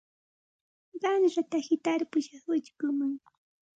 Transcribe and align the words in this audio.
Qanrata 1.01 1.57
hitarpushaq 1.67 2.45
uchkuman. 2.55 3.13